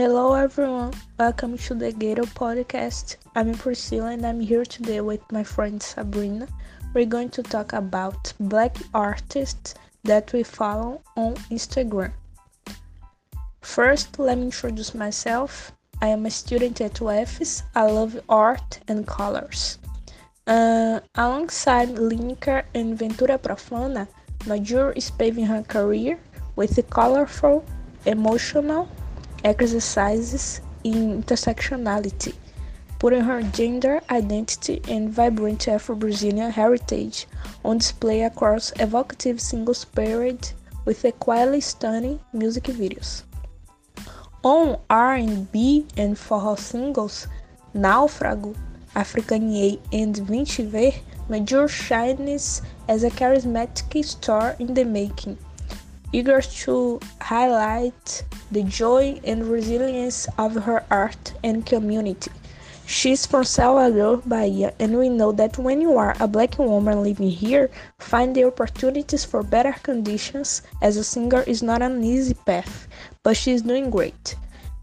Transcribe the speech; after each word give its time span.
Hello 0.00 0.32
everyone, 0.32 0.94
welcome 1.18 1.58
to 1.58 1.74
the 1.74 1.92
Gato 1.92 2.22
podcast. 2.22 3.16
I'm 3.36 3.52
Priscilla 3.52 4.12
and 4.12 4.24
I'm 4.24 4.40
here 4.40 4.64
today 4.64 5.02
with 5.02 5.20
my 5.30 5.44
friend 5.44 5.76
Sabrina. 5.82 6.48
We're 6.94 7.04
going 7.04 7.28
to 7.36 7.42
talk 7.42 7.74
about 7.74 8.32
black 8.40 8.78
artists 8.94 9.74
that 10.04 10.32
we 10.32 10.42
follow 10.42 11.02
on 11.18 11.34
Instagram. 11.52 12.12
First, 13.60 14.18
let 14.18 14.38
me 14.38 14.44
introduce 14.44 14.94
myself. 14.94 15.70
I 16.00 16.06
am 16.06 16.24
a 16.24 16.30
student 16.30 16.80
at 16.80 16.94
UFES. 16.94 17.64
I 17.74 17.82
love 17.82 18.18
art 18.30 18.80
and 18.88 19.06
colors. 19.06 19.76
Uh, 20.46 21.00
alongside 21.16 21.90
Liniker 21.90 22.64
and 22.74 22.98
Ventura 22.98 23.36
Profana, 23.36 24.08
Majur 24.48 24.96
is 24.96 25.10
paving 25.10 25.44
her 25.44 25.62
career 25.62 26.18
with 26.56 26.78
a 26.78 26.84
colorful, 26.84 27.66
emotional 28.06 28.88
exercises 29.44 30.60
in 30.84 31.22
intersectionality, 31.22 32.34
putting 32.98 33.22
her 33.22 33.42
gender 33.42 34.00
identity 34.10 34.80
and 34.88 35.10
vibrant 35.10 35.68
Afro-Brazilian 35.68 36.50
heritage 36.50 37.26
on 37.64 37.78
display 37.78 38.22
across 38.22 38.72
evocative 38.78 39.40
singles 39.40 39.84
paired 39.84 40.50
with 40.84 41.04
equally 41.04 41.60
stunning 41.60 42.20
music 42.32 42.64
videos. 42.64 43.22
On 44.42 44.78
R&B 44.88 45.86
and 45.96 46.16
forró 46.16 46.58
singles, 46.58 47.26
Náufrago, 47.74 48.56
Africaniei 48.94 49.78
and 49.92 50.16
Vinte 50.16 50.64
Ver, 50.70 50.92
Majur 51.28 51.68
shines 51.68 52.62
as 52.88 53.04
a 53.04 53.10
charismatic 53.10 54.04
star 54.04 54.56
in 54.58 54.74
the 54.74 54.84
making 54.84 55.38
eager 56.12 56.40
to 56.40 57.00
highlight 57.20 58.24
the 58.50 58.62
joy 58.64 59.20
and 59.24 59.46
resilience 59.46 60.28
of 60.38 60.54
her 60.54 60.84
art 60.90 61.34
and 61.44 61.64
community. 61.64 62.30
She's 62.86 63.24
from 63.24 63.44
Salvador, 63.44 64.16
Bahia, 64.16 64.74
and 64.80 64.98
we 64.98 65.08
know 65.08 65.30
that 65.30 65.56
when 65.58 65.80
you 65.80 65.96
are 65.96 66.16
a 66.18 66.26
black 66.26 66.58
woman 66.58 67.04
living 67.04 67.30
here, 67.30 67.70
find 68.00 68.34
the 68.34 68.44
opportunities 68.44 69.24
for 69.24 69.44
better 69.44 69.72
conditions 69.84 70.62
as 70.82 70.96
a 70.96 71.04
singer 71.04 71.42
is 71.46 71.62
not 71.62 71.82
an 71.82 72.02
easy 72.02 72.34
path, 72.34 72.88
but 73.22 73.36
she's 73.36 73.62
doing 73.62 73.90
great. 73.90 74.34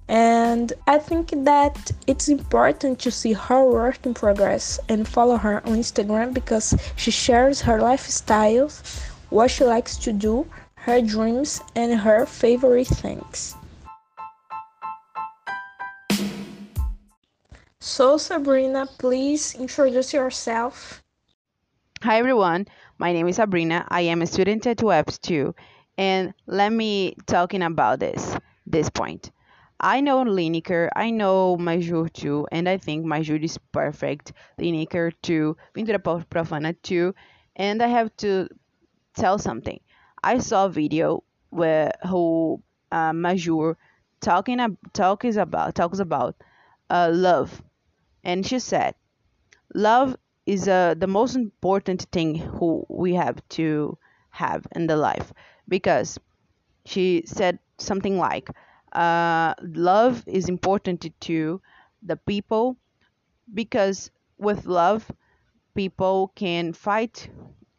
And 0.07 0.71
I 0.87 0.99
think 0.99 1.33
that 1.43 1.91
it's 2.07 2.29
important 2.29 2.99
to 2.99 3.11
see 3.11 3.33
her 3.33 3.65
work 3.65 4.05
in 4.05 4.13
progress 4.13 4.79
and 4.87 5.05
follow 5.05 5.35
her 5.35 5.57
on 5.67 5.75
Instagram 5.75 6.33
because 6.33 6.73
she 6.95 7.11
shares 7.11 7.59
her 7.59 7.79
lifestyles, 7.79 9.03
what 9.31 9.51
she 9.51 9.65
likes 9.65 9.97
to 9.97 10.13
do, 10.13 10.47
her 10.87 11.01
dreams, 11.01 11.59
and 11.75 11.99
her 11.99 12.25
favorite 12.25 12.87
things. 12.87 13.57
So, 17.81 18.17
Sabrina, 18.17 18.87
please 18.97 19.53
introduce 19.55 20.13
yourself. 20.13 21.03
Hi 22.03 22.19
everyone, 22.19 22.67
my 22.99 23.11
name 23.11 23.27
is 23.27 23.35
Sabrina. 23.35 23.85
I 23.89 24.01
am 24.01 24.21
a 24.21 24.27
student 24.27 24.65
at 24.65 24.77
UFES 24.77 25.19
too, 25.19 25.53
and 25.97 26.33
let 26.45 26.71
me 26.71 27.17
talking 27.25 27.63
about 27.63 27.99
this 27.99 28.37
this 28.65 28.89
point. 28.89 29.31
I 29.81 29.99
know 29.99 30.23
Liniker, 30.23 30.87
I 30.95 31.09
know 31.09 31.57
Majur 31.57 32.13
too, 32.13 32.47
and 32.49 32.69
I 32.69 32.77
think 32.77 33.05
Majur 33.05 33.43
is 33.43 33.59
perfect. 33.73 34.31
Liniker 34.57 35.11
too, 35.21 35.57
Ventura 35.75 35.99
Profana 35.99 36.81
too, 36.81 37.13
and 37.57 37.83
I 37.83 37.87
have 37.87 38.15
to 38.17 38.47
tell 39.15 39.37
something. 39.37 39.81
I 40.27 40.39
saw 40.39 40.65
a 40.65 40.69
video 40.69 41.23
where 41.51 41.91
who 42.07 42.61
uh, 42.91 43.11
Majur 43.11 43.75
talking 44.19 44.59
talks 44.93 45.35
about 45.37 45.75
talks 45.75 45.99
about 45.99 46.35
uh, 46.89 47.09
love, 47.13 47.61
and 48.23 48.45
she 48.45 48.59
said, 48.59 48.95
"Love 49.73 50.17
is 50.45 50.67
uh, 50.67 50.95
the 50.97 51.07
most 51.07 51.35
important 51.35 52.03
thing 52.11 52.35
who 52.35 52.85
we 52.89 53.13
have 53.15 53.37
to 53.59 53.97
have 54.31 54.67
in 54.75 54.87
the 54.87 54.97
life," 54.97 55.33
because 55.69 56.19
she 56.85 57.23
said 57.25 57.59
something 57.77 58.17
like, 58.17 58.49
uh, 58.93 59.53
"Love 59.61 60.23
is 60.27 60.49
important 60.49 61.05
to 61.21 61.61
the 62.03 62.17
people 62.17 62.77
because 63.53 64.11
with 64.37 64.65
love, 64.65 65.11
people 65.75 66.31
can 66.35 66.73
fight 66.73 67.29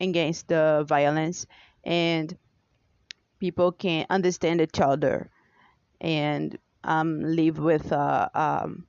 against 0.01 0.49
the 0.49 0.84
violence." 0.89 1.47
and 1.84 2.37
people 3.38 3.72
can 3.72 4.06
understand 4.10 4.60
each 4.60 4.81
other 4.81 5.31
and 6.00 6.59
um, 6.84 7.22
live 7.22 7.59
with 7.59 7.93
uh, 7.93 8.28
um, 8.34 8.87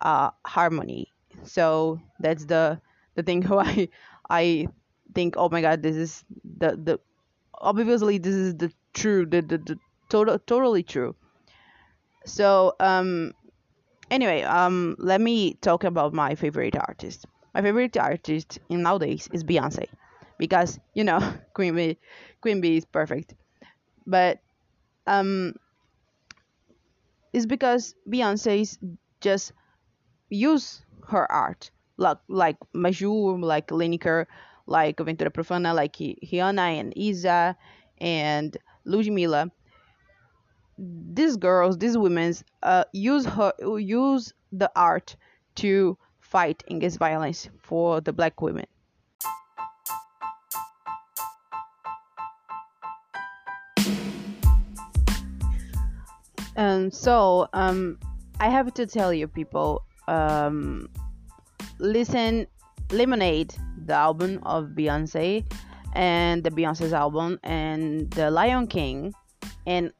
uh, 0.00 0.30
harmony. 0.44 1.12
So 1.44 2.00
that's 2.18 2.44
the 2.44 2.80
the 3.14 3.22
thing 3.22 3.42
who 3.48 3.58
I 3.58 3.88
I 4.28 4.68
think 5.14 5.34
oh 5.36 5.48
my 5.48 5.60
god 5.60 5.82
this 5.82 5.96
is 5.96 6.24
the 6.58 6.76
the 6.76 7.00
obviously 7.54 8.18
this 8.18 8.34
is 8.34 8.56
the 8.56 8.72
true 8.94 9.26
the 9.26 9.42
the, 9.42 9.58
the 9.58 9.78
total 10.08 10.38
totally 10.38 10.82
true. 10.82 11.14
So 12.24 12.74
um 12.80 13.32
anyway 14.10 14.42
um 14.42 14.96
let 14.98 15.20
me 15.20 15.54
talk 15.54 15.84
about 15.84 16.14
my 16.14 16.34
favorite 16.34 16.76
artist. 16.76 17.26
My 17.54 17.62
favorite 17.62 17.96
artist 17.96 18.58
in 18.68 18.82
nowadays 18.82 19.28
is 19.32 19.44
Beyonce 19.44 19.88
because 20.40 20.80
you 20.94 21.04
know 21.04 21.20
Queen 21.54 21.76
Bee, 21.76 21.98
Queen 22.40 22.60
Bee 22.60 22.78
is 22.78 22.84
perfect, 22.84 23.34
but 24.06 24.40
um, 25.06 25.54
it's 27.32 27.46
because 27.46 27.94
Beyonce 28.08 28.62
is 28.62 28.78
just 29.20 29.52
use 30.30 30.82
her 31.08 31.30
art 31.30 31.70
like 32.00 32.18
like 32.28 32.56
Majur, 32.74 33.40
like 33.42 33.68
Liniker, 33.68 34.26
like 34.66 34.98
Ventura 34.98 35.30
Profana, 35.30 35.74
like 35.74 35.96
Rihanna 35.96 36.80
and 36.80 36.94
IZA 36.96 37.54
and 37.98 38.56
Ludmilla. 38.84 39.50
These 40.78 41.36
girls, 41.36 41.76
these 41.76 41.98
women, 41.98 42.34
uh, 42.62 42.84
use 42.92 43.26
her 43.26 43.52
use 43.78 44.32
the 44.50 44.72
art 44.74 45.14
to 45.56 45.98
fight 46.20 46.64
against 46.70 46.98
violence 46.98 47.50
for 47.60 48.00
the 48.00 48.14
black 48.14 48.40
women. 48.40 48.66
And 56.60 56.92
so 56.92 57.48
um, 57.54 57.98
I 58.38 58.50
have 58.50 58.74
to 58.74 58.84
tell 58.84 59.14
you, 59.14 59.26
people, 59.26 59.82
um, 60.08 60.90
listen, 61.78 62.46
Lemonade, 62.90 63.54
the 63.86 63.94
album 63.94 64.40
of 64.42 64.66
Beyonce, 64.76 65.50
and 65.94 66.44
the 66.44 66.50
Beyonce's 66.50 66.92
album, 66.92 67.40
and 67.44 68.10
the 68.10 68.30
Lion 68.30 68.66
King, 68.66 69.14
and 69.66 69.90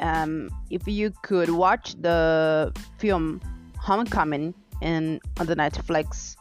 um, 0.00 0.50
if 0.70 0.88
you 0.88 1.12
could 1.22 1.50
watch 1.50 1.94
the 2.00 2.72
film 2.98 3.40
Homecoming 3.78 4.54
and 4.80 5.20
on 5.38 5.46
the 5.46 5.54
Netflix, 5.54 6.34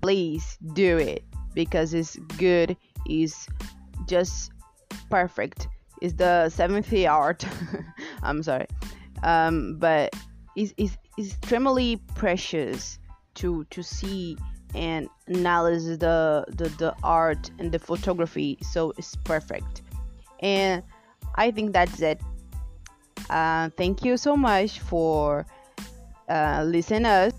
please 0.00 0.56
do 0.72 0.96
it 0.96 1.22
because 1.52 1.92
it's 1.92 2.16
good. 2.38 2.74
It's 3.04 3.48
just 4.06 4.50
perfect. 5.10 5.68
It's 6.00 6.14
the 6.14 6.48
seventh 6.48 6.90
art. 7.06 7.44
I'm 8.22 8.42
sorry 8.42 8.66
um, 9.24 9.76
but 9.78 10.14
it's, 10.54 10.72
it's, 10.76 10.96
extremely 11.16 11.96
precious 12.16 12.98
to 13.34 13.64
to 13.70 13.84
see 13.84 14.36
and 14.74 15.08
analyze 15.28 15.86
the, 15.98 16.44
the 16.48 16.68
the 16.78 16.92
art 17.04 17.52
and 17.60 17.70
the 17.70 17.78
photography. 17.78 18.58
So 18.62 18.92
it's 18.98 19.14
perfect. 19.16 19.82
And 20.40 20.82
i 21.36 21.50
think 21.50 21.72
that's 21.72 22.00
it. 22.00 22.20
Uh, 23.30 23.70
thank 23.76 24.04
you 24.04 24.16
so 24.16 24.36
much 24.36 24.80
for 24.80 25.46
uh, 26.28 26.64
listening 26.66 27.06
us 27.06 27.32